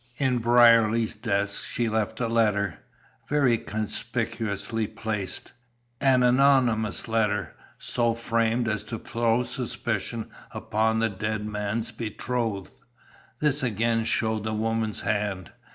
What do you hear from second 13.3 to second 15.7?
This again showed the woman's hand.